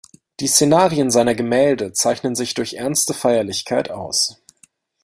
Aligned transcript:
Die 0.39 0.47
Szenarien 0.47 1.11
seiner 1.11 1.35
Gemälde 1.35 1.93
zeichnen 1.93 2.33
sich 2.33 2.55
durch 2.55 2.73
ernste 2.73 3.13
Feierlichkeit 3.13 3.91
aus. 3.91 4.41